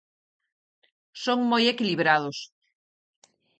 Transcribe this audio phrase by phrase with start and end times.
[1.23, 2.37] Son moi equilibrados.